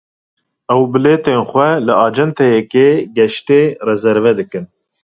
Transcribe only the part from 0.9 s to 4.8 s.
bilêtên xwe li acenteyeke geştê rezerve dikin?